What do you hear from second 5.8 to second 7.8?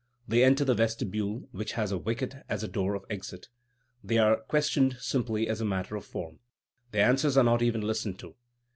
of form. Their answers are not